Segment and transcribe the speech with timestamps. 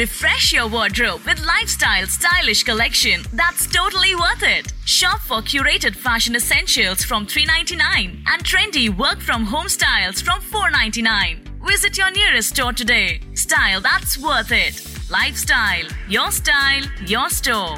[0.00, 4.72] Refresh your wardrobe with lifestyle stylish collection that's totally worth it.
[4.86, 11.44] Shop for curated fashion essentials from 399 and trendy work from home styles from 499.
[11.68, 13.20] Visit your nearest store today.
[13.34, 14.82] Style that's worth it.
[15.10, 17.76] Lifestyle, your style, your store.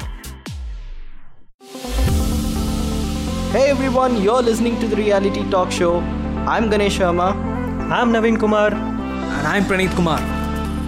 [3.51, 5.97] Hey everyone, you're listening to the Reality Talk Show.
[6.47, 7.35] I'm Ganesh Sharma.
[7.91, 8.73] I'm Naveen Kumar.
[8.73, 10.32] And I'm Praneeth Kumar.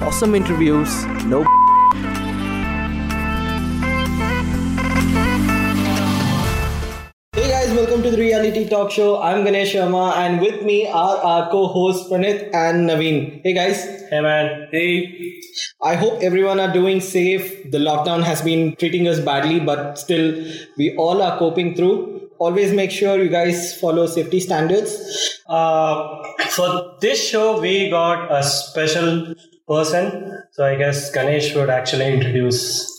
[0.01, 1.43] Awesome interviews, no
[7.31, 9.21] Hey guys, welcome to the Reality Talk Show.
[9.21, 13.41] I'm Ganesh Sharma, and with me are our co-hosts Pranit and Naveen.
[13.43, 13.83] Hey guys.
[14.09, 14.67] Hey man.
[14.71, 15.39] Hey.
[15.81, 17.71] I hope everyone are doing safe.
[17.71, 20.45] The lockdown has been treating us badly, but still,
[20.77, 22.29] we all are coping through.
[22.37, 25.41] Always make sure you guys follow safety standards.
[25.47, 29.35] Uh, for this show, we got a special
[29.67, 30.43] person.
[30.51, 32.91] So I guess Ganesh would actually introduce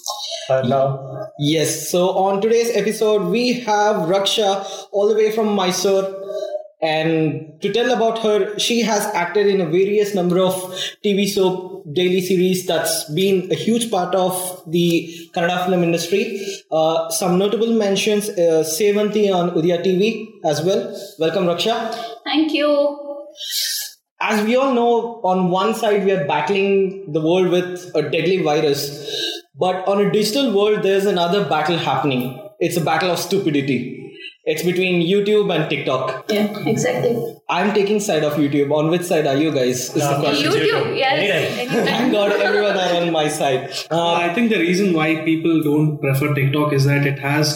[0.48, 1.28] her now.
[1.38, 6.22] Yes, so on today's episode, we have Raksha all the way from Mysore.
[6.82, 10.54] And to tell about her, she has acted in a various number of
[11.04, 16.44] TV soap daily series that's been a huge part of the Kannada film industry.
[16.70, 20.94] Uh, some notable mentions, uh, Sevanti on Udaya TV as well.
[21.18, 21.94] Welcome, Raksha.
[22.24, 23.16] Thank you.
[24.18, 28.42] As we all know, on one side, we are battling the world with a deadly
[28.42, 29.06] virus.
[29.54, 32.40] But on a digital world, there's another battle happening.
[32.58, 34.05] It's a battle of stupidity.
[34.46, 36.26] It's between YouTube and TikTok.
[36.28, 37.14] Yeah, exactly.
[37.48, 38.70] I'm taking side of YouTube.
[38.72, 39.80] On which side are you guys?
[39.90, 40.52] Is No, the question.
[40.52, 40.66] YouTube.
[40.66, 41.70] YouTube, yes.
[41.88, 42.12] Thank.
[42.12, 43.72] God everyone are on my side.
[43.90, 47.50] Uh, I think the reason why people don't prefer TikTok is that it has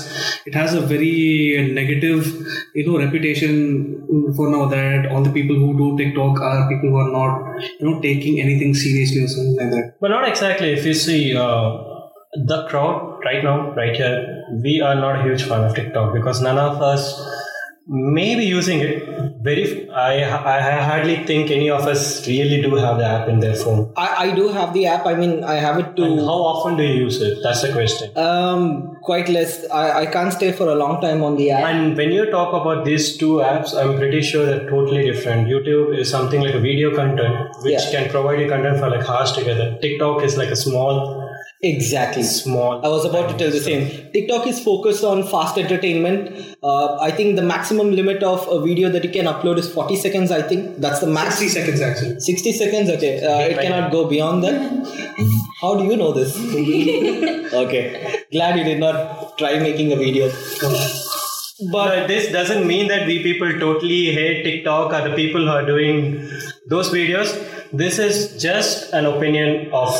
[0.46, 2.26] it has a very negative,
[2.74, 6.96] you know, reputation for now that all the people who do TikTok are people who
[6.96, 9.94] are not, you know, taking anything seriously or something like that.
[10.00, 10.72] But not exactly.
[10.72, 11.89] If you see uh,
[12.34, 16.40] the crowd right now, right here, we are not a huge fan of TikTok because
[16.40, 17.20] none of us
[17.86, 19.02] may be using it.
[19.42, 23.54] Very, I, I hardly think any of us really do have the app in their
[23.56, 23.92] phone.
[23.96, 25.06] I, I do have the app.
[25.06, 27.38] I mean, I have it And how often do you use it?
[27.42, 28.16] That's the question.
[28.16, 29.68] um quite less.
[29.70, 31.64] I, I can't stay for a long time on the app.
[31.64, 35.48] And when you talk about these two apps, I'm pretty sure they're totally different.
[35.48, 37.90] YouTube is something like a video content, which Yeah.
[38.02, 39.78] can provide you content for like hours together.
[39.80, 41.29] TikTok is like a small,
[41.62, 42.22] Exactly.
[42.22, 42.84] small.
[42.84, 44.10] I was about to tell the same.
[44.12, 46.56] TikTok is focused on fast entertainment.
[46.62, 49.96] Uh, I think the maximum limit of a video that you can upload is 40
[49.96, 50.30] seconds.
[50.30, 51.38] I think that's the max.
[51.38, 52.20] 60 seconds actually.
[52.20, 52.90] 60 seconds.
[52.90, 54.58] Okay, uh, it cannot go beyond that.
[55.60, 56.34] How do you know this?
[57.52, 60.30] okay, glad you did not try making a video.
[61.70, 65.66] But this doesn't mean that we people totally hate TikTok or the people who are
[65.66, 66.26] doing
[66.68, 67.28] those videos.
[67.70, 69.92] This is just an opinion of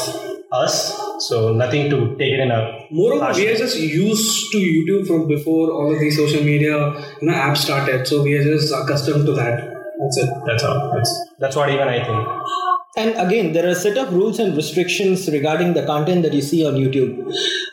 [0.53, 2.87] us, so nothing to take it in a.
[2.91, 6.77] Moreover, harsh we are just used to YouTube from before all of these social media
[7.21, 9.71] you know apps started, so we are just accustomed to that.
[10.01, 10.31] That's it.
[10.47, 10.93] That's all.
[10.95, 12.27] That's, that's what even I think.
[12.97, 16.43] And again, there are a set of rules and restrictions regarding the content that you
[16.43, 17.33] see on YouTube.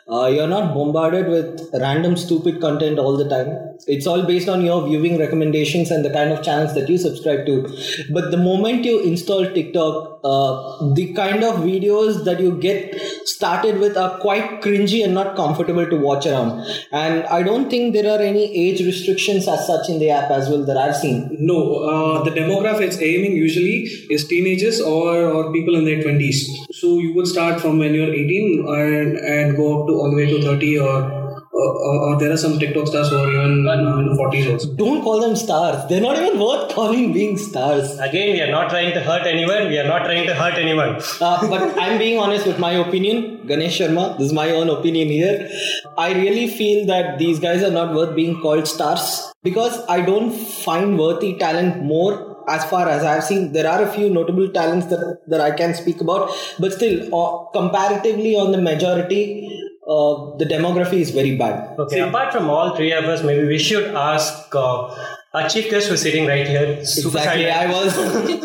[0.10, 3.77] Uh, you're not bombarded with random stupid content all the time.
[3.86, 7.46] It's all based on your viewing recommendations and the kind of channels that you subscribe
[7.46, 7.62] to.
[8.10, 13.80] But the moment you install TikTok, uh, the kind of videos that you get started
[13.80, 16.66] with are quite cringy and not comfortable to watch around.
[16.92, 20.50] And I don't think there are any age restrictions as such in the app as
[20.50, 21.36] well that I've seen.
[21.40, 26.38] No, uh, the demographic it's aiming usually is teenagers or, or people in their 20s.
[26.72, 30.16] So you would start from when you're 18 and, and go up to all the
[30.16, 31.17] way to 30 or
[31.58, 34.52] or, or, or there are some TikTok stars who are even uh, in the 40s
[34.52, 34.74] also.
[34.76, 35.88] Don't call them stars.
[35.90, 37.98] They're not even worth calling being stars.
[38.00, 39.68] Again, we are not trying to hurt anyone.
[39.68, 41.02] We are not trying to hurt anyone.
[41.20, 43.48] Uh, but I'm being honest with my opinion.
[43.48, 45.50] Ganesh Sharma, this is my own opinion here.
[45.98, 50.32] I really feel that these guys are not worth being called stars because I don't
[50.32, 53.52] find worthy talent more as far as I've seen.
[53.52, 57.46] There are a few notable talents that, that I can speak about, but still, uh,
[57.52, 59.57] comparatively on the majority,
[59.88, 61.78] uh, the demography is very bad.
[61.80, 64.96] Okay, apart from all three of us, maybe we should ask uh,
[65.34, 66.68] our chief guest who's sitting right here.
[66.82, 67.52] Exactly, silent.
[67.56, 67.98] I was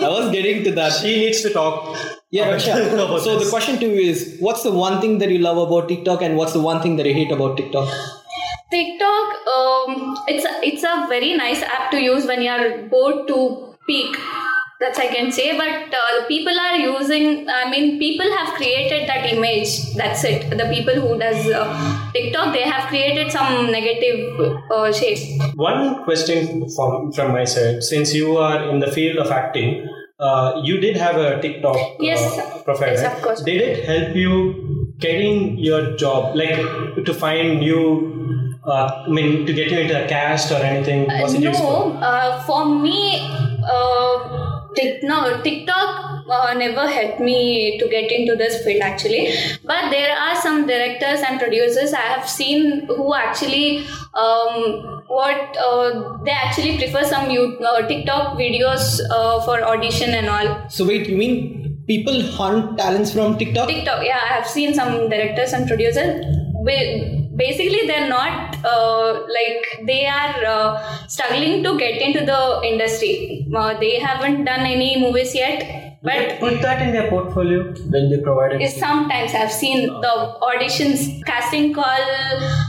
[0.03, 0.93] I was getting to that.
[1.01, 1.97] She needs to talk.
[2.31, 2.95] Yeah, about- Raksha.
[2.95, 5.89] about So the question to you is, what's the one thing that you love about
[5.89, 7.89] TikTok, and what's the one thing that you hate about TikTok?
[8.71, 13.29] TikTok, um, it's a, it's a very nice app to use when you are bored
[13.29, 14.17] to peak.
[14.83, 17.49] That's I can say, but uh, people are using.
[17.49, 19.95] I mean, people have created that image.
[19.95, 20.51] That's it.
[20.63, 24.41] The people who does uh, TikTok, they have created some negative
[24.71, 25.23] uh, shades.
[25.55, 27.83] One question from, from my side.
[27.85, 29.87] Since you are in the field of acting,
[30.19, 33.17] uh, you did have a TikTok uh, Yes, profile, yes, right?
[33.17, 33.43] of course.
[33.43, 36.59] Did it help you getting your job, like
[37.05, 38.11] to find new?
[38.65, 41.09] Uh, I mean, to get you into a cast or anything?
[41.09, 41.99] Was it no, useful?
[42.01, 43.19] uh, for me,
[45.03, 49.33] no, TikTok uh, never helped me to get into this field actually.
[49.65, 56.19] But there are some directors and producers I have seen who actually um, what uh,
[56.25, 60.69] they actually prefer some uh, TikTok videos uh, for audition and all.
[60.69, 63.69] So wait, you mean people hunt talents from TikTok?
[63.69, 66.25] TikTok, yeah, I have seen some directors and producers.
[67.45, 72.43] Basically, they're not uh, like they are uh, struggling to get into the
[72.73, 73.47] industry.
[73.55, 75.65] Uh, they haven't done any movies yet,
[76.03, 77.59] but put that in their portfolio
[77.95, 78.71] when they provide it.
[78.71, 80.15] sometimes I've seen the
[80.51, 82.07] auditions, casting call,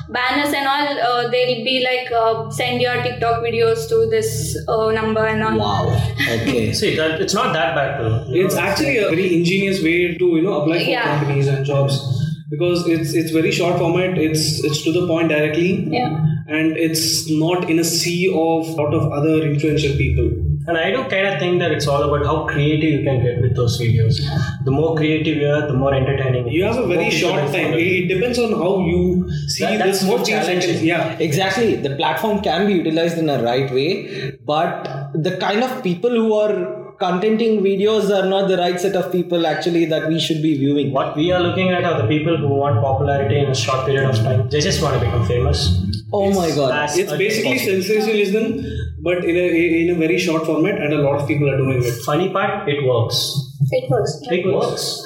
[0.09, 0.87] banners, and all.
[1.09, 5.57] Uh, they'll be like, uh, send your TikTok videos to this uh, number and all.
[5.57, 6.13] Wow.
[6.29, 6.73] Okay.
[6.81, 8.25] See, that it's not that bad though.
[8.29, 11.19] It's know, actually a very ingenious way to you know apply for Yeah.
[11.19, 11.99] companies and jobs
[12.53, 14.17] because it's it's very short format.
[14.29, 15.69] It's it's to the point directly,
[15.99, 16.15] Yeah.
[16.59, 17.05] and it's
[17.43, 20.31] not in a sea of lot of other influential people.
[20.65, 23.41] And I do kind of think that it's all about how creative you can get
[23.45, 24.19] with those videos.
[24.67, 26.47] The more creative you are, the more entertaining.
[26.57, 27.73] You have a very short time.
[27.73, 29.01] It, depends on how you
[29.49, 30.85] see That- that's this more 15 challenging.
[30.85, 31.17] Yeah.
[31.19, 31.75] Exactly.
[31.87, 33.91] The platform can be utilized in a right way,
[34.45, 36.55] but the kind of people who are
[36.99, 40.91] contenting videos are not the right set of people actually that we should be viewing.
[40.91, 44.09] What we are looking at are the people who want popularity in a short period
[44.09, 44.49] of time.
[44.49, 45.81] They just want to become famous.
[46.11, 46.89] Oh my god.
[46.93, 47.81] It's basically possible.
[47.81, 48.65] sensationalism,
[49.01, 49.47] but in a
[49.81, 52.03] in a very short format, and a lot of people are doing it.
[52.03, 53.19] Funny part, it works.
[53.71, 54.19] It works.
[54.29, 55.05] It works.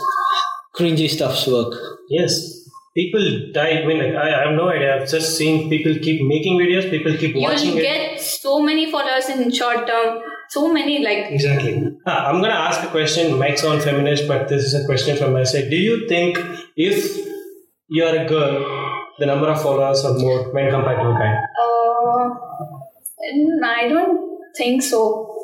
[0.76, 1.74] Cringy stuffs work.
[2.10, 2.54] Yes.
[2.96, 3.70] People die.
[3.82, 4.96] I mean, like, I, I have no idea.
[4.96, 6.90] I've just seen people keep making videos.
[6.90, 7.82] People keep watching You'll it.
[7.84, 10.20] get so many followers in short term.
[10.58, 11.74] So many, like, Exactly.
[12.08, 13.38] Ah, I'm gonna ask a question.
[13.38, 15.70] Might sound feminist, but this is a question from my side.
[15.70, 16.40] Do you think
[16.76, 16.98] if
[17.90, 18.66] you're a girl,
[19.20, 21.34] the number of followers are more when compared to a guy?
[21.64, 22.26] uh,
[23.66, 25.37] I don't think so.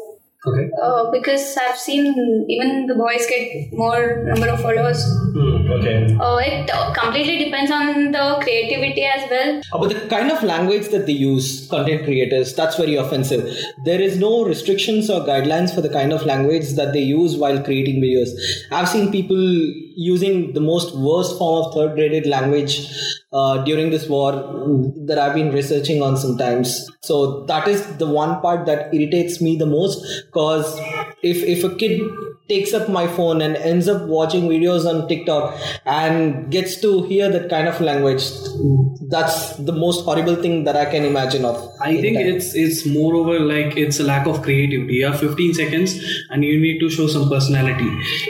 [0.45, 0.69] Okay.
[0.81, 5.01] Uh, because I've seen even the boys get more number of followers.
[5.31, 6.17] Hmm, okay.
[6.19, 9.61] Uh, it uh, completely depends on the creativity as well.
[9.79, 13.57] But the kind of language that they use, content creators, that's very offensive.
[13.85, 17.63] There is no restrictions or guidelines for the kind of language that they use while
[17.63, 18.29] creating videos.
[18.69, 19.37] I've seen people
[19.95, 22.89] using the most worst form of third graded language
[23.31, 24.31] uh, during this war
[25.05, 26.89] that I've been researching on sometimes.
[27.01, 30.79] So that is the one part that irritates me the most because
[31.21, 32.01] if, if a kid
[32.49, 37.29] takes up my phone and ends up watching videos on TikTok and gets to hear
[37.31, 38.23] that kind of language,
[39.09, 41.57] that's the most horrible thing that I can imagine of.
[41.81, 44.95] I think it's it's moreover like it's a lack of creativity.
[44.95, 45.95] You have 15 seconds
[46.29, 47.89] and you need to show some personality.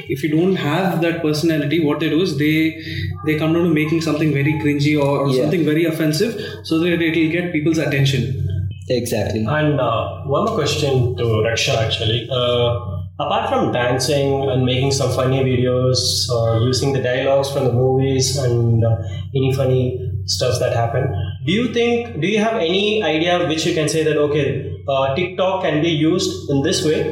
[0.10, 2.82] If you don't have that personality, what they do is they
[3.26, 5.44] they come down to making something very cringy or, or Yeah.
[5.44, 8.50] something very offensive so that it will get people's attention.
[8.90, 9.46] exactly.
[9.58, 12.28] And uh, one more question to Raksha actually.
[12.30, 17.74] Uh, apart from dancing and making some funny videos or using the dialogues from the
[17.74, 18.96] movies and uh,
[19.36, 21.04] any funny stuff that happen,
[21.46, 25.14] do you think, do you have any idea which you can say that, okay, uh,
[25.16, 27.04] TikTok can be used in this way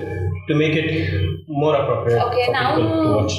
[0.48, 3.34] to make it more appropriate Okay, for now- to watch?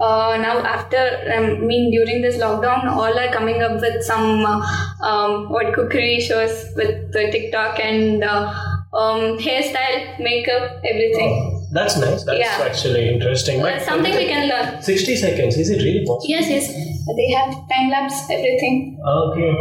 [0.00, 0.96] Uh, now after
[1.36, 4.60] um, I mean during this lockdown, all are coming up with some uh,
[5.02, 8.54] um, what cookery shows with the TikTok and uh,
[8.94, 11.57] um, hairstyle, makeup, everything.
[11.70, 12.24] That's nice.
[12.24, 12.64] That's Yeah.
[12.68, 13.62] actually interesting.
[13.62, 14.82] That's something we can learn.
[14.82, 16.24] 60 seconds, is it really possible?
[16.34, 16.68] Yes, yes,
[17.16, 18.98] they have time lapse, everything.
[19.06, 19.52] Okay.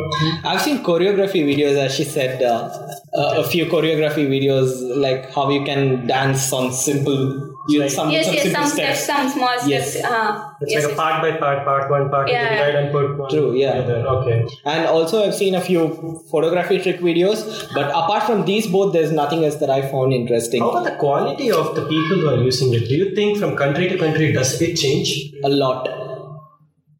[0.45, 2.69] I've seen choreography videos, as she said, uh,
[3.13, 8.09] uh, a few choreography videos, like how you can dance on simple, you know, some,
[8.09, 9.03] yes, some yes, simple some steps.
[9.03, 9.67] steps, some small steps.
[9.95, 10.03] Yes.
[10.03, 10.97] Uh, It's yes, like a yes.
[10.97, 12.65] part by part, part one, part Yeah, two, yeah.
[12.65, 13.29] divide and put one.
[13.29, 13.73] True, yeah.
[13.73, 14.07] together.
[14.07, 14.47] Okay.
[14.65, 17.43] And also, I've seen a few photography trick videos,
[17.73, 20.61] but apart from these both, there's nothing else that I found interesting.
[20.61, 22.87] How about the quality of the people who are using it?
[22.89, 25.31] Do you think from country to country does it change?
[25.43, 25.87] A lot.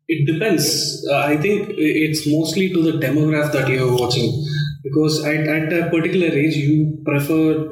[0.10, 1.06] It depends.
[1.12, 4.32] Uh, I think it's mostly to the demographic that you're watching.
[4.84, 7.68] Because at, at a particular age, you prefer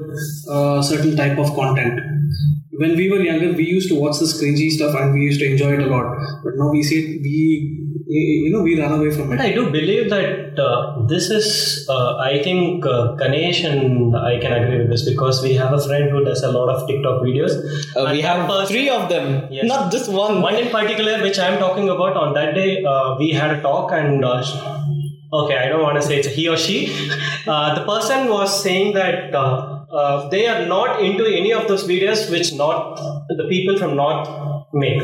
[0.50, 1.98] a certain type of content.
[2.78, 5.50] When we were younger, we used to watch this cringy stuff and we used to
[5.52, 6.08] enjoy it a lot.
[6.44, 9.46] But now we see it, we, you know, we run away from But it.
[9.46, 14.52] I do believe that uh, this is, uh, I think uh, Ganesh and I can
[14.54, 17.54] agree with this because we have a friend who does a lot of TikTok videos.
[17.96, 19.66] Uh, we have person- three of them, Yes.
[19.66, 20.42] not just one.
[20.42, 23.92] One in particular, which I'm talking about, on that day, uh, we had a talk,
[23.92, 24.44] and uh,
[25.34, 26.80] okay, I don't want to say it's he or she.
[27.48, 29.36] Uh, the person was saying that
[29.92, 32.96] uh, uh, they are not into any of those videos which not
[33.42, 34.28] the people from north
[34.74, 35.02] make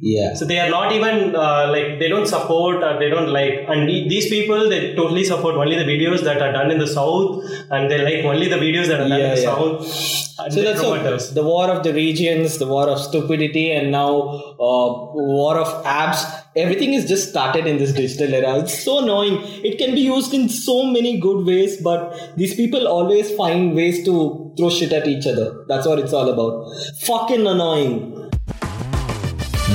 [0.00, 0.34] Yeah.
[0.38, 3.88] so they are not even uh, like they don't support or they don't like and
[3.88, 7.90] these people they totally support only the videos that are done in the south and
[7.90, 9.54] they like only the videos that are done Yeah, in the yeah.
[9.54, 14.10] south and So that's the war of the regions, the war of stupidity, and now
[14.68, 14.86] uh,
[15.34, 16.22] war of apps.
[16.56, 18.58] Everything is just started in this digital era.
[18.60, 19.40] It's so annoying.
[19.64, 24.04] It can be used in so many good ways, but these people always find ways
[24.04, 25.64] to throw shit at each other.
[25.66, 26.72] That's what it's all about.
[27.00, 28.30] Fucking annoying.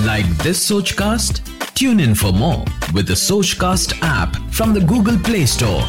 [0.05, 1.43] Like this Sochcast?
[1.75, 5.83] Tune in for more with the Sochcast app from the Google Play Store.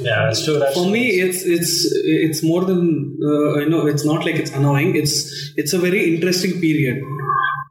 [0.00, 1.72] yeah that's true that's for me it's it's
[2.04, 2.82] it's more than
[3.30, 5.16] uh, you know it's not like it's annoying it's
[5.62, 7.02] it's a very interesting period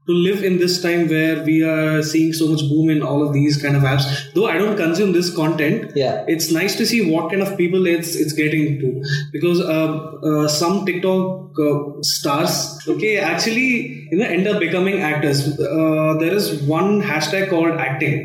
[0.08, 3.34] to live in this time where we are seeing so much boom in all of
[3.34, 4.06] these kind of apps.
[4.34, 6.24] Though i don't consume this content Yeah.
[6.28, 9.90] it's nice to see what kind of people it's it's getting to because uh,
[10.30, 12.56] uh, some tiktok uh, stars
[12.88, 15.40] okay actually you know end up becoming actors.
[15.60, 18.18] Uh, there is one hashtag called acting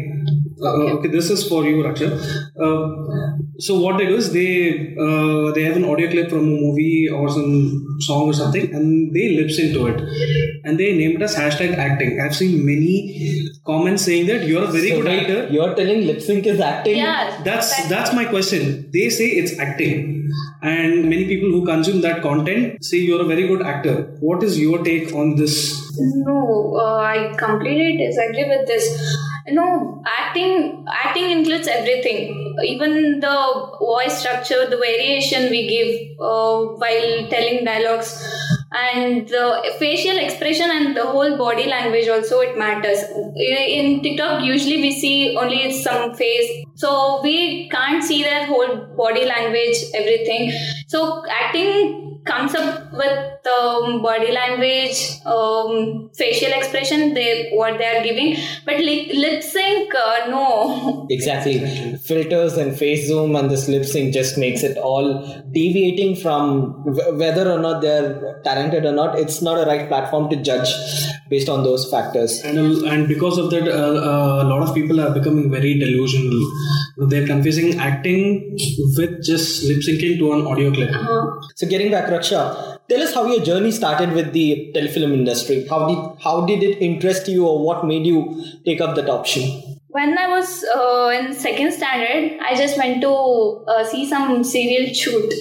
[0.64, 2.11] uh, okay, this is for you, Raksha.
[2.66, 6.57] Uh, so what they do is they uh, they have an audio clip from a
[6.64, 10.00] movie or some song or something, and they lip sync to it,
[10.64, 12.21] and they name it as hashtag acting.
[12.21, 15.49] I've seen many comments saying that you're a very So good wait, actor.
[15.52, 16.97] You're telling lip sync is acting?
[16.97, 17.40] Yeah.
[17.45, 18.90] That's that's my question.
[18.92, 20.31] They say it's acting,
[20.62, 23.97] and many people who consume that content say you're a very good actor.
[24.21, 25.57] What is your take on this?
[25.99, 28.88] No, uh, I completely disagree with this.
[29.49, 37.28] No, acting acting includes everything, even the voice structure, the variation we give uh, while
[37.28, 38.22] telling dialogues,
[38.72, 43.02] and the facial expression and the whole body language also it matters.
[43.34, 49.25] In TikTok, usually we see only some face, so we can't see their whole body
[49.25, 50.52] language, everything.
[50.87, 58.02] So acting comes up with um, body language, um, facial expression, they what they are
[58.02, 61.06] giving, but lip, lip sync, uh, no.
[61.10, 61.96] Exactly.
[61.96, 65.06] Filters and face zoom and this lip sync just makes it all
[65.52, 69.18] deviating from w- whether or not they're talented or not.
[69.18, 70.72] It's not a right platform to judge
[71.28, 72.40] based on those factors.
[72.44, 72.58] and
[72.92, 76.38] and because of that, uh, uh, a lot of people are becoming very delusional.
[77.08, 78.56] They're confusing acting
[78.96, 80.90] with just lip syncing to an audio clip.
[81.56, 85.66] So getting back, Raksha, tell us how your journey started with the telefilm industry.
[85.69, 88.21] How did how did it interest you, or what made you
[88.64, 89.78] take up that option?
[89.88, 93.11] When I was uh, in second standard, I just went to
[93.69, 95.35] uh, see some serial shoot.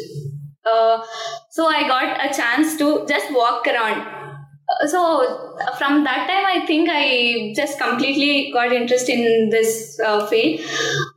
[0.65, 1.03] Uh,
[1.49, 4.01] so I got a chance to just walk around.
[4.01, 9.99] Uh, so uh, from that time, I think I just completely got interested in this
[10.05, 10.61] uh, field.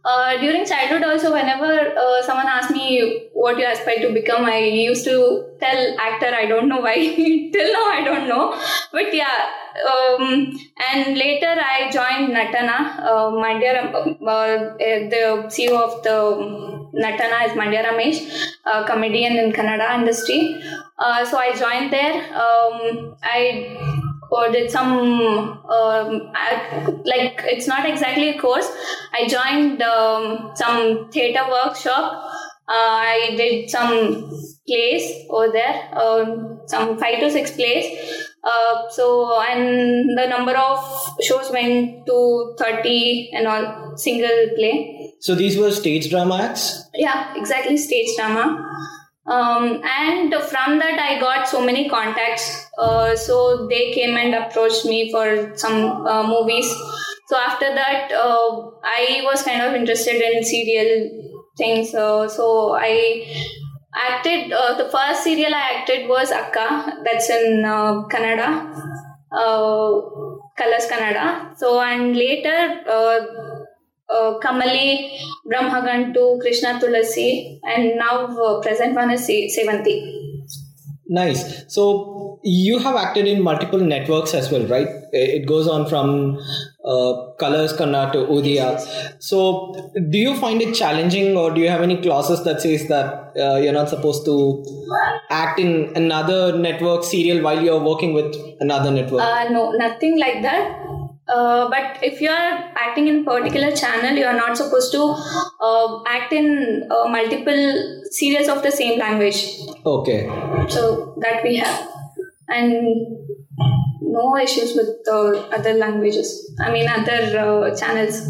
[0.04, 4.58] Uh, during childhood, also, whenever uh, someone asked me what you aspire to become, I
[4.58, 6.26] used to tell actor.
[6.26, 6.94] I don't know why.
[7.54, 8.54] Till now, I don't know.
[8.92, 9.46] But yeah,
[9.90, 10.58] um,
[10.92, 12.98] and later I joined Natana.
[13.00, 19.98] Uh, Mandya, uh, uh, the CEO of the Natana is Mandya Ramesh, comedian in Kannada
[19.98, 20.62] industry.
[20.98, 22.14] Uh, so I joined there.
[22.34, 23.93] Um, I
[24.34, 28.68] uh, did some um, I, like it's not exactly a course.
[29.12, 32.24] I joined um, some theater workshop.
[32.66, 34.30] Uh, I did some
[34.66, 37.86] plays over there, um, some five to six plays.
[38.42, 40.78] Uh, so and the number of
[41.22, 46.84] shows went to 30 and all single play So these were stage drama acts.
[46.94, 48.44] yeah exactly stage drama
[49.26, 52.66] um, and from that i got so many contacts.
[52.78, 56.68] Uh, so they came and approached me for some uh, movies.
[57.28, 61.94] So after that uh, i was kind of interested in serial things.
[61.94, 63.26] Uh, so i
[63.94, 67.00] acted uh, the first serial i acted was akka.
[67.04, 68.50] That's in kannada.
[69.32, 70.00] Uh,
[70.58, 71.56] colors kannada.
[71.56, 72.84] So and later
[74.08, 80.20] uh, Kamali, Brahmagantu, Krishna Tulasi, and now uh, present one is Se- Sevanti.
[81.06, 81.64] Nice.
[81.72, 84.88] So you have acted in multiple networks as well, right?
[85.12, 86.38] It goes on from
[86.84, 88.80] uh, Colors Kannada to Udaya.
[89.22, 93.32] So do you find it challenging, or do you have any clauses that says that
[93.38, 94.64] uh, you're not supposed to
[95.30, 99.22] act in another network serial while you're working with another network?
[99.22, 100.83] Uh, no, nothing like that.
[101.26, 105.02] Uh, but if you are acting in particular channel, you are not supposed to
[105.60, 109.60] uh, act in uh, multiple series of the same language.
[109.86, 110.26] okay.
[110.68, 111.88] So that we have,
[112.48, 113.06] and
[114.00, 116.52] no issues with the other languages.
[116.60, 118.20] I mean other uh, channels.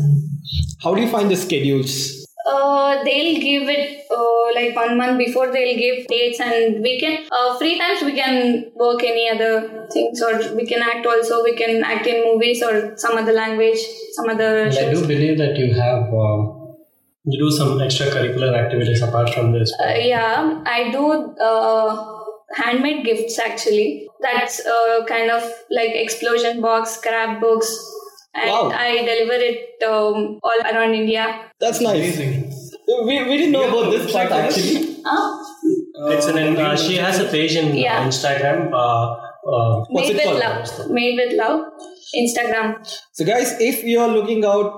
[0.82, 2.23] How do you find the schedules?
[2.56, 7.26] Uh, they'll give it uh, like one month before they'll give dates and we can
[7.30, 11.54] uh, free times we can work any other things or we can act also we
[11.54, 13.78] can act in movies or some other language
[14.12, 16.64] some other And I do believe that you have um,
[17.26, 19.72] you do some extracurricular activities apart from this.
[19.80, 22.20] Uh, yeah, I do uh,
[22.54, 24.08] handmade gifts actually.
[24.20, 27.70] That's uh, kind of like explosion box, scrapbooks,
[28.34, 28.70] and Wow.
[28.70, 31.50] I deliver it um, all around India.
[31.60, 32.16] That's nice.
[32.16, 32.43] Amazing.
[33.02, 34.66] We, we didn't know Yeah, about this part website for this?
[34.76, 35.02] actually.
[35.04, 35.40] Huh?
[36.16, 38.06] it's an uh, she has a page in Yeah.
[38.06, 38.72] Instagram.
[38.72, 39.12] Uh,
[39.52, 40.38] uh, What's Made it with called?
[40.40, 40.90] love.
[40.90, 41.60] Made with love.
[42.16, 42.68] Instagram.
[43.12, 44.72] So, guys, if you're looking out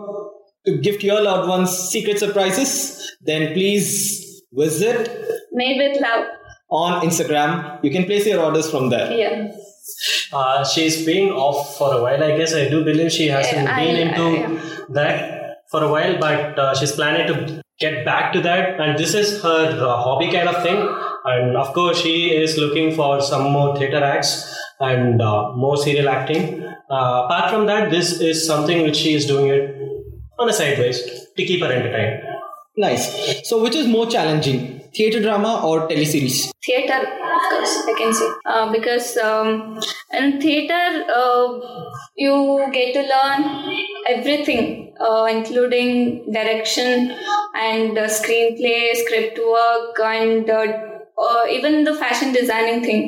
[0.67, 5.09] to gift your loved ones secret surprises, then please visit
[5.53, 6.25] Made with love.
[6.71, 7.79] on Instagram.
[7.85, 9.13] You can place your orders from there.
[9.13, 9.49] Yeah.
[10.33, 12.23] uh, she's been off for a while.
[12.23, 14.61] I guess I do believe she hasn't Yeah, I- been into I- yeah.
[14.91, 18.81] that for a while, but uh, she's planning to get back to that.
[18.81, 20.77] And this is her uh, hobby kind of thing.
[21.25, 26.09] And of course, she is looking for some more theater acts and uh, more serial
[26.09, 26.63] acting.
[26.91, 29.77] Uh, apart from that, this is something which she is doing it
[30.39, 31.03] on a sideways
[31.37, 32.23] to keep her entertained.
[32.77, 33.49] Nice.
[33.49, 36.51] So, which is more challenging, theatre drama or teleseries?
[36.67, 37.01] theater
[37.37, 39.79] of course i can say uh, because um,
[40.21, 40.85] in theater
[41.21, 41.49] uh,
[42.25, 42.35] you
[42.73, 43.45] get to learn
[44.15, 45.91] everything uh, including
[46.33, 47.15] direction
[47.69, 50.67] and uh, screenplay script work and uh,
[51.19, 53.03] uh, even the fashion designing thing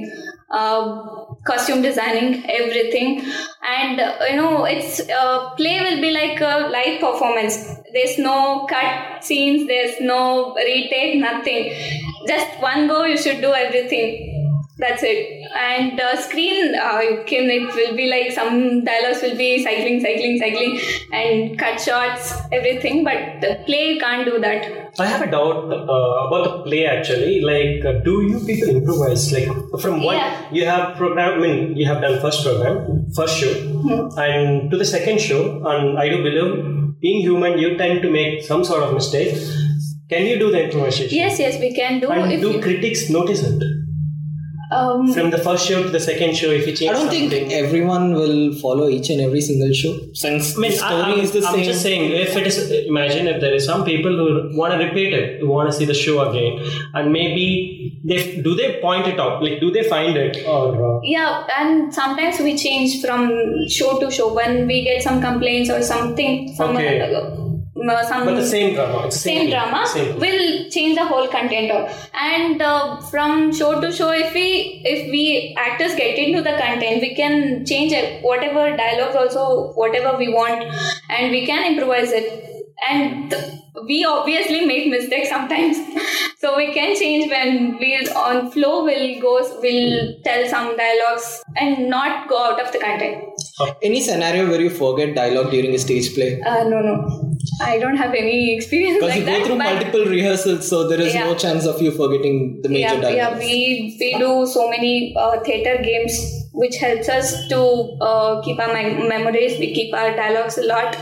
[1.44, 3.22] costume designing everything.
[3.66, 7.56] And uh, you know it's uh, play will be like a live performance.
[7.92, 11.72] There's no cut scenes there's no retake nothing.
[12.26, 14.37] Just one go you should do everything
[14.78, 15.18] that's it
[15.56, 20.00] and uh, screen uh, you can it will be like some dialogues will be cycling
[20.00, 20.78] cycling cycling
[21.20, 24.68] and cut shots everything but the play you can't do that
[25.00, 27.40] I have a doubt uh, about the play actually.
[27.40, 29.30] Like, uh, do you people improvise?
[29.32, 29.46] Like,
[29.80, 30.48] from what Yeah.
[30.50, 33.52] you have program, I mean, you have done first program, first show,
[34.16, 38.42] and to the second show, and I do believe being human, you tend to make
[38.42, 39.36] some sort of mistake.
[40.10, 41.16] Can you do the improvisation?
[41.16, 43.62] yes yes we can do And if do you, critics notice it
[44.70, 46.50] um, from the first show to the second show?
[46.50, 47.52] If you change, I don't think something?
[47.52, 51.20] everyone will follow each and every single show since I mean, the story I, am
[51.20, 51.64] is the I'm same.
[51.64, 55.12] just saying, if it is, imagine if there is some people who want to repeat
[55.14, 56.60] it, who want to see the show again,
[56.94, 61.00] and maybe they do they point it out, like do they find it or uh,
[61.02, 63.30] Yeah, and sometimes we change from
[63.68, 67.47] show to show when we get some complaints or something from Okay.
[67.80, 70.18] Uh, uh, some but the same drama, it's the same drama Same.
[70.18, 72.10] will change the whole content of.
[72.14, 77.00] And uh, from show to show if we if we actors get into the content
[77.00, 80.62] we can change whatever dialogues also whatever we want
[81.10, 82.54] and we can improvise it.
[82.88, 83.34] And
[83.86, 85.78] we obviously make mistakes sometimes.
[86.40, 91.90] So we can change when we on flow will go will tell some dialogues and
[91.90, 93.24] not go out of the content.
[93.82, 96.40] Any scenario where you forget dialogue during a stage play?
[96.42, 99.18] uh, no no i don't have any experience with that.
[99.18, 101.90] Because like you go that through multiple rehearsals, so there is no chance of you
[101.90, 106.18] forgetting the major yeah, yeah we we do so many uh, theater games
[106.52, 107.60] which helps us to
[108.00, 108.72] uh, keep our
[109.14, 110.96] memories we keep our dialogues a lot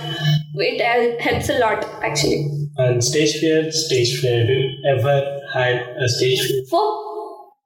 [0.59, 2.41] it helps a lot actually
[2.79, 4.47] And stage fear, stage fear.
[4.47, 6.63] Do you ever had a stage fear?
[6.71, 7.16] for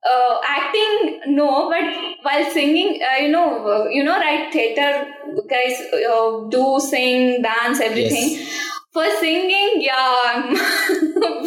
[0.08, 1.84] uh, acting no but
[2.22, 5.06] while singing uh, you know uh, you know right theater
[5.48, 8.46] guys uh, do sing dance everything
[8.92, 10.42] for singing yeah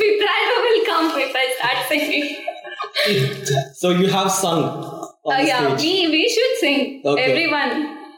[0.01, 2.37] vibrato will come if i start singing
[3.73, 5.81] So you have sung on uh, the yeah stage.
[5.81, 7.23] we we should sing Okay.
[7.31, 7.71] everyone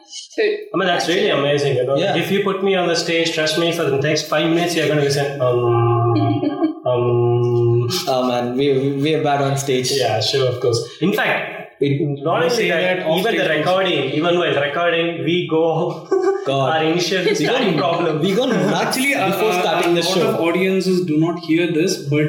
[0.08, 1.76] should I mean, that's really amazing.
[1.76, 2.16] You know, Yeah.
[2.16, 4.86] if you put me on the stage, trust me, for the next five minutes, you're
[4.86, 5.40] going to listen.
[5.40, 7.75] Um, um,
[8.08, 8.66] Oh man, we
[9.04, 9.90] we are bad on stage.
[9.92, 10.80] yeah, sure, of course.
[11.00, 11.52] In fact,
[11.86, 13.56] It- not only that, that even the stage also.
[13.56, 15.64] recording, even while recording, we go
[16.46, 16.68] God.
[16.76, 18.20] our initial starting problem.
[18.26, 18.46] we go
[18.84, 20.28] Actually, uh, before uh, starting the a lot show.
[20.30, 22.28] of audiences do not hear this, but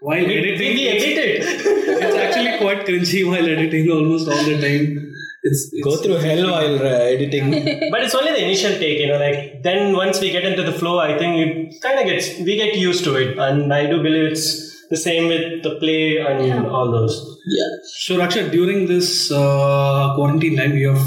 [0.00, 2.00] while we, editing, we it's, edit it.
[2.06, 5.04] it's actually quite cringy while editing almost all the time.
[5.42, 7.50] It's, it's Go through hell while uh, editing.
[7.92, 9.18] but it's only the initial take, you know.
[9.18, 12.56] Like then once we get into the flow, I think it kind of gets we
[12.56, 14.46] get used to it, and I do believe it's
[14.90, 17.38] the same with the play and all those.
[17.46, 17.64] yeah.
[18.00, 21.06] So Raksha, during this uh, quarantine time, you have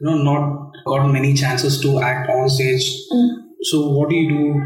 [0.00, 2.90] you know not gotten many chances to act on stage.
[3.62, 4.62] So what do you do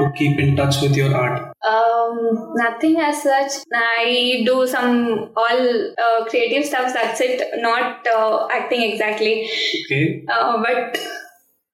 [0.00, 1.52] to keep in touch with your art?
[1.68, 3.52] Um, nothing as such.
[3.74, 6.94] I do some all uh, creative stuff.
[6.94, 7.42] That's it.
[7.56, 9.50] Not uh, acting exactly.
[9.84, 10.24] Okay.
[10.28, 10.98] Uh, but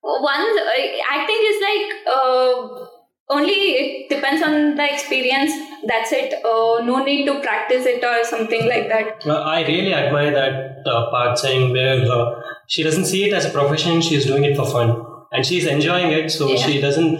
[0.03, 0.71] once uh,
[1.11, 2.85] acting is like uh,
[3.29, 5.51] only it depends on the experience.
[5.87, 6.33] That's it.
[6.45, 9.23] Uh, no need to practice it or something like that.
[9.25, 13.45] Well, I really admire that uh, part saying where uh, she doesn't see it as
[13.45, 15.03] a profession, she's doing it for fun.
[15.31, 16.55] And she's enjoying it, so Yeah.
[16.65, 17.19] she doesn't,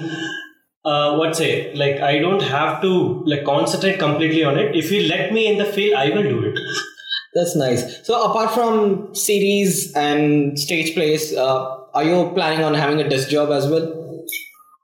[0.86, 4.76] uh, what say, like, I don't have to like concentrate completely on it.
[4.76, 6.60] If you let me in the field, I will do it.
[7.34, 8.06] That's nice.
[8.08, 13.30] So, apart from series and stage plays, uh, are you planning on having a desk
[13.30, 14.05] job as well?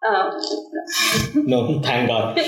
[0.07, 0.31] Uh,
[1.35, 2.39] No, thank God.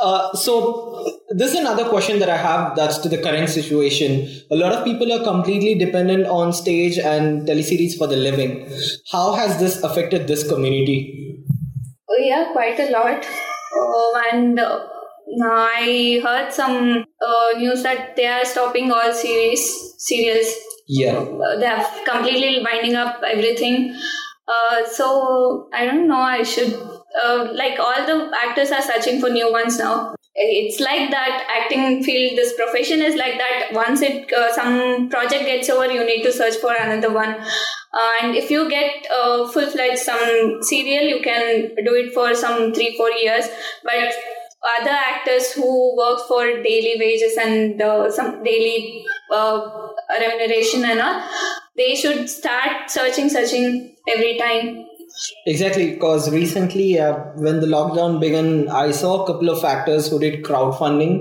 [0.00, 4.28] Uh, so, this is another question that I have that's to the current situation.
[4.50, 8.68] A lot of people are completely dependent on stage and teleseries for the living.
[9.12, 11.44] How has this affected this community?
[12.08, 13.24] Oh, yeah, quite a lot.
[13.24, 14.80] Uh, and uh,
[15.44, 20.52] I heard some uh, news that they are stopping all series serials.
[20.86, 21.18] Yeah.
[21.18, 23.94] Uh, they are completely winding up everything.
[24.48, 26.20] Uh, so I don't know.
[26.20, 26.72] I should
[27.22, 30.14] uh, like all the actors are searching for new ones now.
[30.34, 32.38] It's like that acting field.
[32.38, 33.72] This profession is like that.
[33.72, 37.34] Once it uh, some project gets over, you need to search for another one.
[37.92, 42.34] Uh, and if you get uh, full fledged some serial, you can do it for
[42.34, 43.46] some three four years.
[43.82, 44.14] But
[44.80, 47.80] other actors who work for daily wages and
[48.12, 51.22] some daily remuneration and all,
[51.78, 54.84] they should start searching, searching every time.
[55.46, 60.18] Exactly, because recently, uh, when the lockdown began, I saw a couple of actors who
[60.20, 61.12] did crowdfunding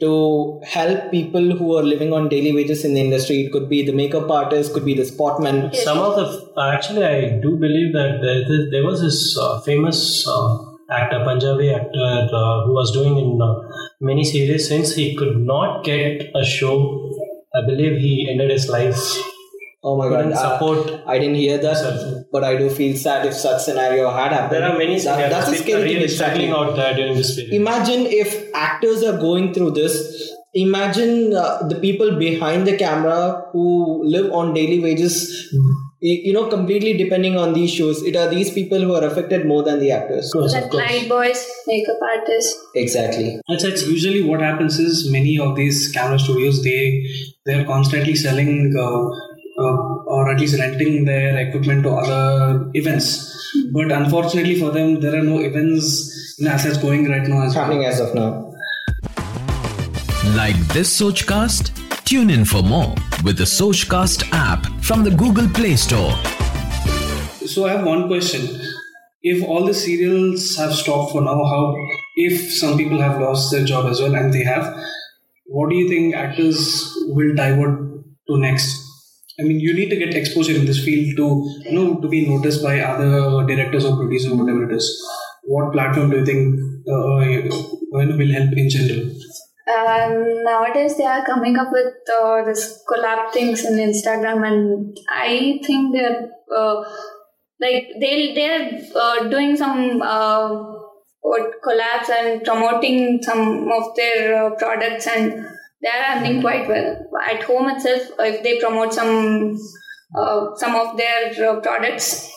[0.00, 3.38] to help people who are living on daily wages in the industry.
[3.46, 5.74] It could be the makeup artist, could be the sportman.
[5.74, 10.26] Some of the, actually, I do believe that there, there- there was this uh, famous
[10.28, 10.58] uh,
[10.90, 12.10] actor, Punjabi actor,
[12.42, 13.54] uh, who was doing in uh,
[14.00, 16.76] many series since he could not get a show.
[17.54, 19.02] I believe he ended his life.
[19.88, 22.24] Oh my Couldn't god, support I, didn't hear that, Yourself.
[22.32, 24.52] but I do feel sad if such scenario had happened.
[24.56, 25.92] There are many That- that's a people scary thing.
[25.92, 26.46] really exactly.
[26.48, 27.54] struggling out there during this period.
[27.62, 28.34] Imagine if
[28.66, 29.94] actors are going through this.
[30.54, 35.16] Imagine uh, the people behind the camera who live on daily wages,
[36.08, 38.02] y- you know, completely depending on these shows.
[38.02, 40.26] It are these people who are affected more than the actors.
[40.34, 40.84] Of course, of That course.
[40.90, 42.58] light boys, makeup artists.
[42.74, 43.38] Exactly.
[43.48, 47.04] It's, it's usually what happens is many of these camera studios they
[47.44, 49.02] they're constantly selling uh,
[50.28, 53.50] or at least renting their equipment to other events.
[53.54, 53.72] Hmm.
[53.72, 57.42] But unfortunately for them, there are no events in know, as it's going right now.
[57.42, 57.64] As well.
[57.64, 58.54] happening as of now.
[60.36, 61.74] Like this Sochcast?
[62.04, 66.12] Tune in for more with the Sochcast app from the Google Play Store.
[67.46, 68.60] So I have one question.
[69.22, 71.76] If all the serials have stopped for now, how
[72.16, 74.74] if some people have lost their job as well and they have,
[75.46, 77.78] what do you think actors will divert
[78.28, 78.87] to next?
[79.40, 81.26] I mean, you need to get exposure in this field to
[81.70, 84.86] you know to be noticed by other directors or producers, or whatever it is.
[85.44, 87.56] What platform do you think uh,
[87.92, 89.10] will help in general?
[89.68, 95.60] Um, nowadays they are coming up with uh, this collab things in Instagram, and I
[95.64, 96.84] think they're uh,
[97.60, 100.48] like they they're uh, doing some uh,
[101.64, 105.46] collabs and promoting some of their uh, products, and
[105.82, 108.02] they are earning quite well at home itself.
[108.18, 109.56] If they promote some
[110.16, 112.30] uh, some of their uh, products,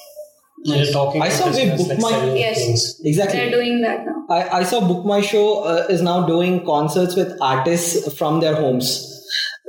[0.64, 2.58] You're talking I saw this they book like, my- Yes.
[2.58, 3.02] things.
[3.04, 3.40] Exactly.
[3.40, 4.26] they're doing that now.
[4.30, 8.56] I, I saw Book My Show uh, is now doing concerts with artists from their
[8.56, 9.08] homes.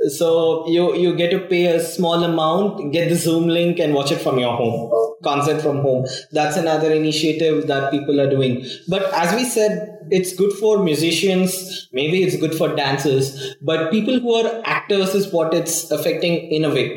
[0.09, 4.11] So you you get to pay a small amount, get the Zoom link, and watch
[4.11, 4.91] it from your home.
[5.23, 6.05] Concert from home.
[6.31, 8.65] That's another initiative that people are doing.
[8.89, 11.87] But as we said, it's good for musicians.
[11.93, 13.55] Maybe it's good for dancers.
[13.61, 16.87] But people who are actors is what it's affecting in a way.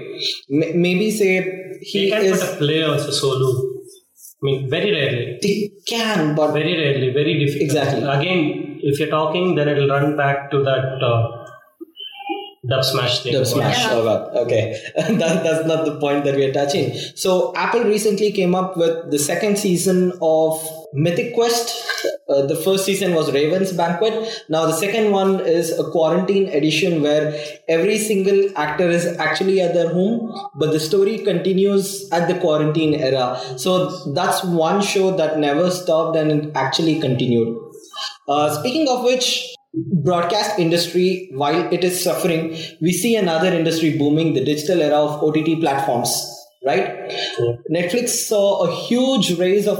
[0.50, 2.42] M- maybe say He is.
[2.42, 3.50] a play also solo.
[4.42, 5.38] I mean, very rarely.
[5.42, 7.62] They can, but Very rarely, very difficult.
[7.62, 8.02] Exactly.
[8.02, 11.46] Again, if you're talking, then it'll run back to that uh,
[12.68, 13.32] dub smash thing.
[13.32, 13.78] Dub smash.
[13.78, 13.90] Yeah.
[13.92, 14.36] Oh God.
[14.44, 16.94] Okay, that, that's not the point that we are touching.
[17.14, 21.74] So Apple recently came up with the second season of Mythic Quest.
[22.28, 24.44] Uh, the first season was Raven's Banquet.
[24.48, 29.74] Now the second one is a quarantine edition where every single actor is actually at
[29.74, 33.40] their home, but the story continues at the quarantine era.
[33.56, 37.58] So that's one show that never stopped and it actually continued.
[38.28, 44.34] Uh, speaking of which, broadcast industry, while it is suffering, we see another industry booming,
[44.34, 46.10] the digital era of OTT platforms,
[46.64, 47.10] right?
[47.70, 49.78] Netflix saw a huge raise of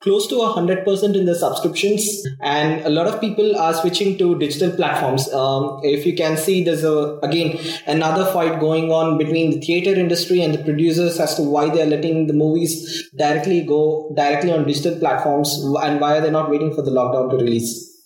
[0.00, 4.70] close to 100% in the subscriptions and a lot of people are switching to digital
[4.70, 5.32] platforms.
[5.32, 9.98] Um, if you can see there's a again another fight going on between the theater
[9.98, 14.66] industry and the producers as to why they're letting the movies directly go directly on
[14.66, 17.97] digital platforms and why are they not waiting for the lockdown to release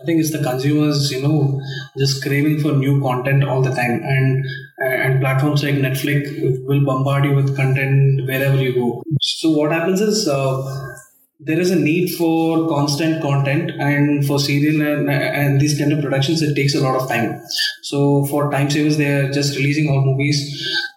[0.00, 1.60] I think it's the consumers, you know,
[1.96, 4.44] just craving for new content all the time, and
[4.78, 9.02] and platforms like Netflix will bombard you with content wherever you go.
[9.20, 10.94] So what happens is uh,
[11.40, 16.00] there is a need for constant content, and for serial and, and these kind of
[16.00, 17.40] productions, it takes a lot of time.
[17.82, 20.38] So for time savers, they are just releasing all movies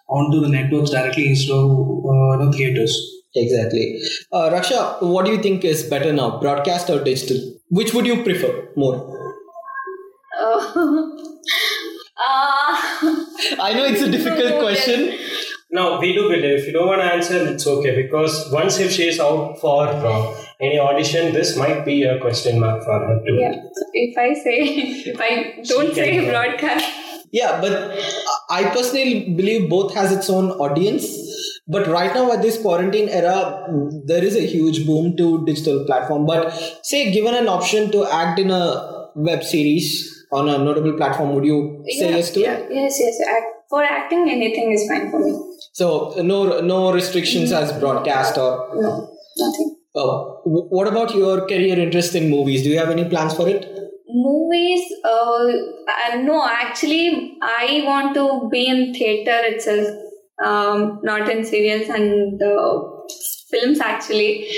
[0.08, 2.96] onto the networks directly instead of uh, know, theaters.
[3.34, 3.98] Exactly.
[4.30, 7.51] Uh, Raksha, what do you think is better now, broadcast or digital?
[7.78, 8.96] Which would you prefer more?
[10.38, 10.58] Uh,
[12.26, 12.72] uh,
[13.60, 15.18] I know it's a difficult question.
[15.70, 18.92] Now, we do believe if you don't want to answer, it's okay because once if
[18.92, 23.18] she is out for uh, any audition, this might be a question mark for her
[23.26, 23.36] too.
[23.40, 23.54] yeah.
[23.94, 24.58] If I say,
[25.12, 26.30] if I don't She say can go.
[26.32, 26.86] broadcast,
[27.32, 27.98] Yeah, but
[28.50, 31.06] I personally believe both has its own audience.
[31.68, 33.66] But right now at this quarantine era,
[34.06, 36.26] there is a huge boom to digital platform.
[36.26, 36.50] But
[36.82, 41.44] say given an option to act in a web series on a notable platform, would
[41.44, 42.72] you say yeah, yes to yeah, it?
[42.72, 43.20] yes, yes.
[43.28, 45.32] Act, for acting, anything is fine for me.
[45.72, 48.68] So no no restrictions as broadcast or.
[48.74, 49.76] No, nothing.
[49.94, 52.62] Wh- what about your career interest in movies?
[52.62, 53.68] Do you have any plans for it?
[54.08, 59.88] Movies, uh, uh, no, actually, I want to be in theater itself,
[60.44, 62.82] um, not in serials and uh,
[63.50, 64.48] films actually.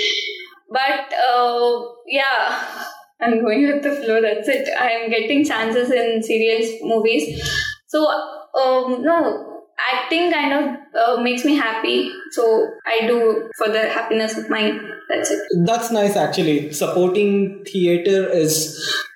[0.69, 2.83] But uh, yeah,
[3.21, 4.21] I'm going with the flow.
[4.21, 4.69] That's it.
[4.79, 7.41] I'm getting chances in serials, movies.
[7.87, 12.11] So um, no, acting kind of uh, makes me happy.
[12.31, 14.91] So I do for the happiness of mine.
[15.09, 15.41] That's it.
[15.65, 16.73] That's nice actually.
[16.73, 18.57] Supporting theater is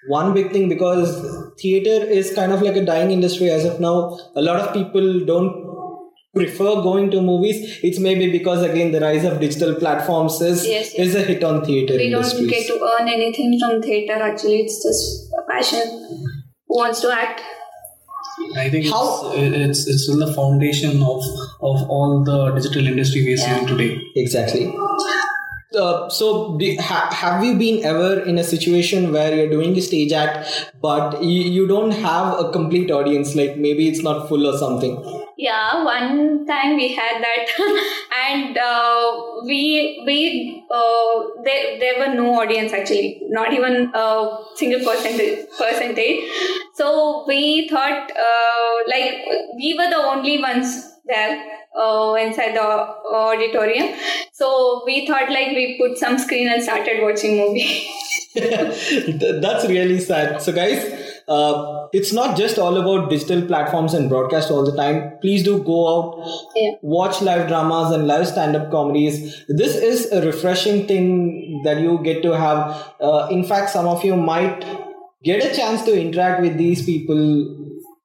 [0.08, 1.10] one big thing because
[1.60, 4.17] theater is kind of like a dying industry as of now.
[4.36, 5.68] A lot of people don't
[6.34, 7.80] prefer going to movies.
[7.84, 11.08] It's maybe because again the rise of digital platforms is Yes, yes.
[11.08, 14.84] is a hit on theater we don't get to earn anything from theater actually it's
[14.84, 15.88] just a passion
[16.68, 17.42] who wants to act
[18.56, 21.24] I think How- it's, it's it's still the foundation of
[21.62, 24.02] of all the digital industry we are seeing today.
[24.15, 24.74] Exactly.
[25.78, 29.82] Uh, so, do, ha, have you been ever in a situation where you're doing a
[29.82, 33.36] stage act, but you, you don't have a complete audience?
[33.36, 34.96] Like maybe it's not full or something.
[35.45, 37.47] Yeah one time we had that.
[38.19, 43.21] And uh, we we uh, there, there were no audience actually.
[43.30, 46.19] Not even a single percentage percentage.
[46.73, 49.25] So we thought uh, like
[49.56, 50.75] we were the only ones
[51.06, 51.43] there
[51.80, 52.67] uh, inside the
[53.23, 53.95] auditorium.
[54.34, 57.88] So we thought like we put some screen and started watching movie.
[58.36, 60.41] That's really sad.
[60.41, 65.13] So, guys, uh, it's not just all about digital platforms and broadcast all the time.
[65.22, 66.72] Please do go out, Yeah.
[66.82, 69.44] watch live dramas and live stand up comedies.
[69.48, 72.94] This is a refreshing thing that you get to have.
[73.00, 74.65] Uh, in fact, some of you might
[75.24, 77.59] get a chance to interact with these people,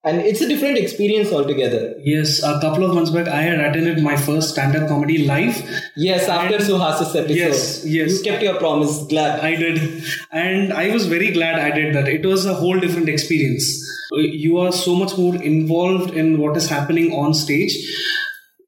[0.05, 1.95] and it's a different experience altogether.
[2.01, 5.57] Yes, a couple of months back, I had attended my first stand-up comedy live.
[5.97, 7.35] Yes, after Suhas's episode.
[7.35, 8.19] Yes, yes.
[8.19, 9.03] You kept your promise.
[9.09, 9.41] Glad.
[9.41, 12.09] I did, and I was very glad I did that.
[12.09, 13.67] It was a whole different experience.
[14.13, 17.75] You are so much more involved in what is happening on stage,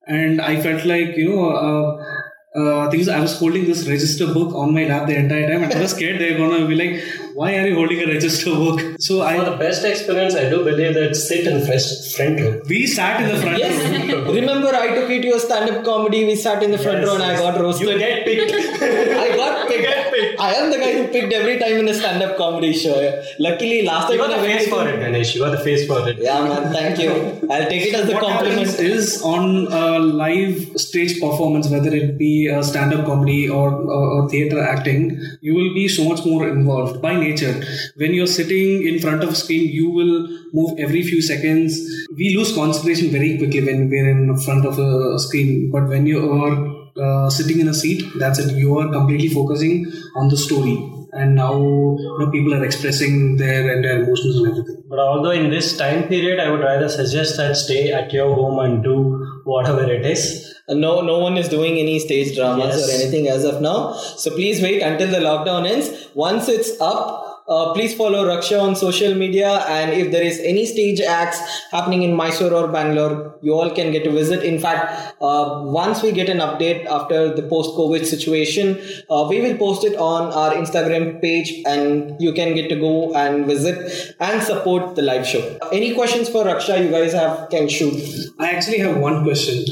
[0.07, 1.51] and I felt like you know.
[1.51, 2.16] Uh,
[2.57, 5.73] uh, things I was holding this register book on my lap the entire time, and
[5.73, 7.03] I was scared they're gonna be like,
[7.35, 10.65] "Why are you holding a register book?" So For I the best experience, I do
[10.65, 11.83] believe that sit in front,
[12.17, 12.53] front row.
[12.69, 13.65] we sat in the front row.
[13.67, 14.35] Yes.
[14.41, 16.25] Remember, I took you to a stand-up comedy.
[16.25, 17.89] We sat in the front Yes, row, and I got roasted.
[17.89, 18.53] You get picked.
[19.27, 20.06] I got picked.
[20.39, 23.23] I am the guy who picked every time in a stand-up comedy show.
[23.39, 25.35] Luckily, last time You are when the face for it, Ganesh.
[25.35, 26.19] You are the face for it.
[26.19, 26.73] Yeah, man.
[26.73, 27.49] Thank you.
[27.51, 28.69] I'll take it as a what compliment.
[28.69, 34.23] happens is on a live stage performance, whether it be a stand-up comedy or, or,
[34.23, 37.61] or theater acting, you will be so much more involved by nature.
[37.97, 41.79] When you're sitting in front of a screen, you will move every few seconds.
[42.17, 45.71] We lose concentration very quickly when we're in front of a screen.
[45.71, 48.55] But when you are uh, sitting in a seat, that's it.
[48.57, 50.93] You are completely focusing on the story.
[51.13, 54.83] And now you know, people are expressing their and their emotions and everything.
[54.89, 58.59] But although in this time period, I would rather suggest that stay at your home
[58.59, 60.55] and do whatever it is.
[60.69, 62.89] No, no one is doing any stage dramas Yes.
[62.89, 63.93] or anything as of now.
[63.95, 66.09] So please wait until the lockdown ends.
[66.15, 69.65] Once it's up, uh, please follow Raksha on social media.
[69.69, 73.93] And if there is any stage acts happening in Mysore or Bangalore, you all can
[73.93, 74.43] get to visit.
[74.43, 78.81] In fact, uh, once we get an update after the post-COVID situation,
[79.11, 83.15] uh, we will post it on our Instagram page, and you can get to go
[83.15, 85.59] and visit and support the live show.
[85.73, 86.83] Any questions for Raksha?
[86.85, 87.95] You guys have can shoot.
[88.39, 89.65] I actually have one question.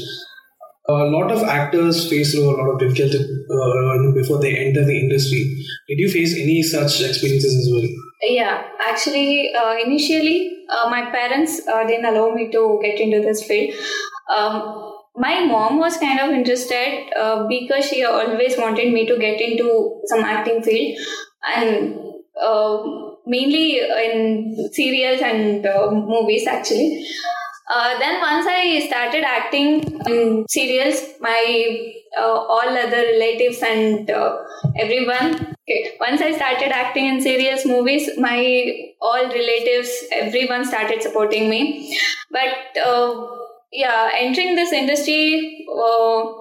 [0.87, 5.65] A lot of actors face a lot of difficulty uh, before they enter the industry.
[5.87, 7.87] Did you face any such experiences as well?
[8.21, 13.43] Yeah, actually, uh, initially, uh, my parents uh, didn't allow me to get into this
[13.43, 13.73] field.
[14.35, 19.39] Um, my mom was kind of interested uh, because she always wanted me to get
[19.41, 20.99] into some acting field
[21.55, 21.99] and
[22.41, 22.83] uh,
[23.25, 25.63] mainly in serials and
[26.07, 27.07] movies actually.
[27.67, 34.37] Uh, then once I started acting in serials, my uh, all other relatives and uh,
[34.77, 35.55] everyone.
[35.67, 41.97] Okay, once I started acting in serials, movies, my all relatives, everyone started supporting me.
[42.29, 43.27] But uh,
[43.71, 46.33] yeah, entering this industry uh,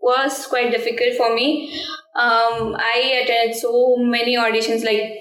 [0.00, 1.80] was quite difficult for me.
[2.16, 5.16] Um, I attended so many auditions, like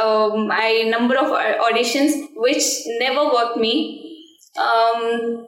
[0.00, 2.62] um, I number of auditions which
[3.00, 4.03] never worked me
[4.58, 5.46] um,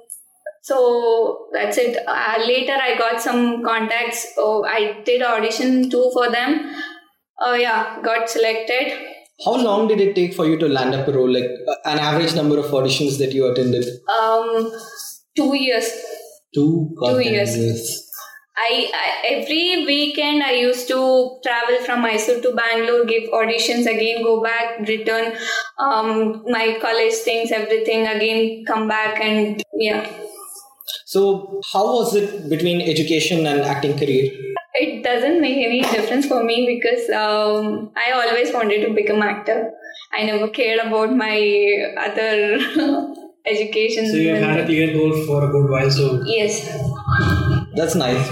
[0.63, 1.97] so that's it.
[2.07, 4.27] Uh, later, I got some contacts.
[4.37, 6.75] Oh, I did audition too for them.
[7.39, 8.93] Oh yeah, got selected.
[9.45, 11.31] How long did it take for you to land up a role?
[11.31, 13.85] Like uh, an average number of auditions that you attended?
[14.09, 14.73] Um,
[15.37, 15.89] two years.
[16.55, 16.97] Two.
[17.05, 18.06] Two years.
[18.59, 24.23] I, I, every weekend I used to travel from Mysore to Bangalore, give auditions again,
[24.23, 25.35] go back, return
[25.79, 30.11] um, my college things, everything again, come back and yeah.
[31.05, 34.33] So how was it between education and acting career?
[34.75, 39.71] It doesn't make any difference for me because um, I always wanted to become actor.
[40.13, 42.59] I never cared about my other
[43.47, 44.07] education.
[44.07, 45.91] So you had a clear goal for a good while.
[45.91, 46.67] So yes.
[47.77, 48.29] That's nice.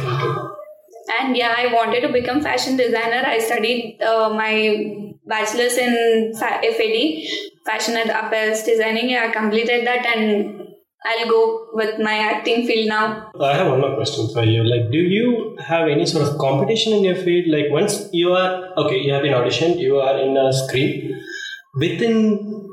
[1.21, 3.23] And yeah, I wanted to become fashion designer.
[3.27, 6.97] I studied uh, my bachelor's in FAD,
[7.67, 9.11] fashion and apparel designing.
[9.11, 10.63] Yeah, I completed that and
[11.05, 13.31] I'll go with my acting field now.
[13.39, 14.65] I have one more question for you.
[14.65, 17.47] Like, do you have any sort of competition in your field?
[17.49, 21.21] Like, once you are okay, you have been auditioned, you are in a screen.
[21.79, 22.71] Within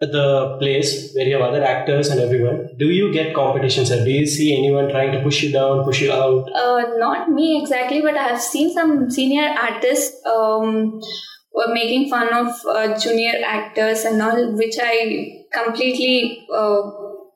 [0.00, 3.90] the place where you have other actors and everyone, do you get competitions?
[3.90, 6.50] Or do you see anyone trying to push you down, push you out?
[6.52, 11.00] Uh, not me exactly, but I have seen some senior artists um,
[11.72, 16.82] making fun of uh, junior actors and all, which I completely uh,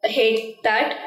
[0.04, 0.98] hate that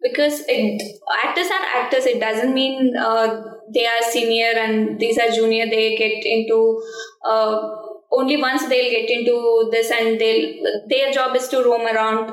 [0.00, 0.80] because it,
[1.24, 2.06] actors are actors.
[2.06, 3.42] It doesn't mean uh,
[3.74, 5.66] they are senior and these are junior.
[5.66, 6.82] They get into
[7.28, 7.76] uh,
[8.12, 12.32] only once they'll get into this and they'll their job is to roam around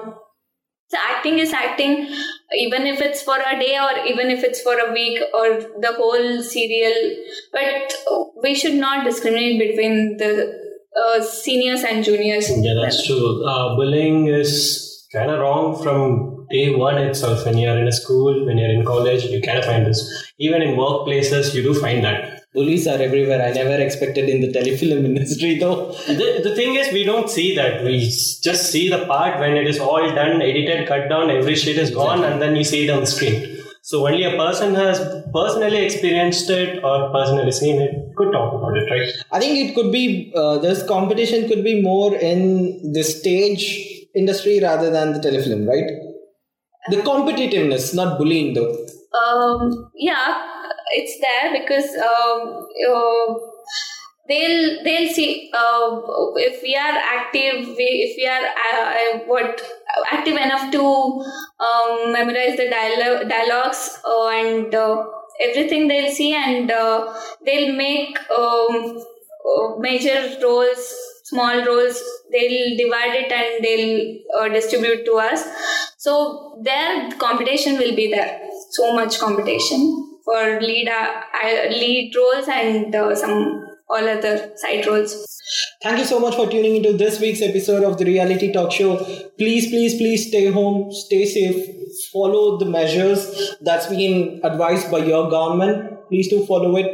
[0.90, 2.08] so acting is acting
[2.58, 5.48] even if it's for a day or even if it's for a week or
[5.86, 6.96] the whole serial
[7.52, 7.94] but
[8.42, 10.32] we should not discriminate between the
[10.98, 13.46] uh, seniors and juniors Yeah, that's true.
[13.46, 17.46] Uh, bullying is kind of wrong from day one itself.
[17.46, 20.02] When you're in a school, when you're in college, you kind of find this.
[20.40, 22.37] Even in workplaces, you do find that.
[22.54, 23.42] Bullies are everywhere.
[23.46, 25.92] I never expected in the telefilm industry though.
[26.08, 27.84] The, the thing is, we don't see that.
[27.84, 28.00] We
[28.42, 31.92] just see the part when it is all done, edited, cut down, every shit is
[31.92, 33.54] gone, and then you see it on the screen.
[33.84, 35.00] So only a person has
[35.34, 39.10] personally experienced it or personally seen it could talk about it, right?
[39.32, 43.64] I think it could be uh, this competition could be more in the stage
[44.16, 45.90] industry rather than the telefilm, right?
[46.90, 48.74] The competitiveness, not bullying though.
[49.20, 50.44] um, yeah
[50.92, 53.34] it's there because um, uh,
[54.28, 56.02] they'll they'll see uh,
[56.36, 59.62] if we are active if we are uh, uh, what
[60.12, 65.06] active enough to um, memorize the dialogue, dialogues uh, and uh,
[65.42, 67.14] everything they'll see and uh,
[67.46, 69.04] they'll make um,
[69.80, 75.44] major roles small roles they'll divide it and they'll distribute to us.
[75.98, 78.40] So their competition will be there.
[78.72, 81.10] So much competition for lead uh,
[81.82, 85.12] lead roles and uh, some all other side roles
[85.82, 88.98] Thank you so much for tuning into this week's episode of the Reality Talk Show.
[89.38, 91.70] Please, please, please stay home, stay safe,
[92.12, 96.10] follow the measures that's been advised by your government.
[96.10, 96.90] Please do follow it.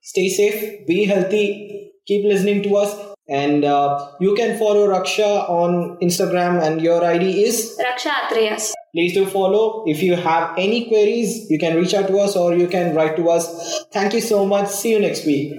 [0.00, 2.96] Stay safe, be healthy, keep listening to us.
[3.28, 9.12] And uh, you can follow Raksha on Instagram, and your ID is raksha atreyas Please
[9.12, 9.84] do follow.
[9.86, 13.14] If you have any queries, you can reach out to us or you can write
[13.16, 13.84] to us.
[13.92, 14.68] Thank you so much.
[14.68, 15.52] See you next week.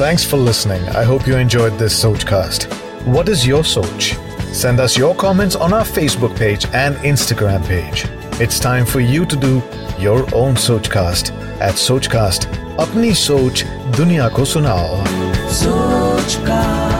[0.00, 0.82] Thanks for listening.
[0.88, 2.64] I hope you enjoyed this Sochcast.
[3.06, 4.16] What is your Soch?
[4.52, 8.06] Send us your comments on our Facebook page and Instagram page.
[8.40, 9.62] It's time for you to do
[9.96, 12.50] your own Sochcast at Sochcast.
[12.76, 13.62] Apni Soch
[13.92, 15.06] Dunya Ko Sunao.
[15.46, 16.95] Sochcast.